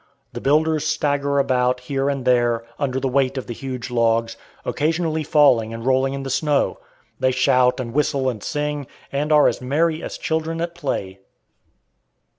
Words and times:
The 0.33 0.41
builders 0.41 0.83
stagger 0.87 1.37
about 1.37 1.81
here 1.81 2.09
and 2.09 2.25
there, 2.25 2.65
under 2.79 2.99
the 2.99 3.07
weight 3.07 3.37
of 3.37 3.45
the 3.45 3.53
huge 3.53 3.91
logs, 3.91 4.35
occasionally 4.65 5.23
falling 5.23 5.75
and 5.75 5.85
rolling 5.85 6.15
in 6.15 6.23
the 6.23 6.31
snow. 6.31 6.79
They 7.19 7.29
shout 7.29 7.79
and 7.79 7.93
whistle 7.93 8.27
and 8.27 8.41
sing, 8.41 8.87
and 9.11 9.31
are 9.31 9.47
as 9.47 9.61
merry 9.61 10.01
as 10.01 10.17
children 10.17 10.59
at 10.59 10.73
play. 10.73 11.19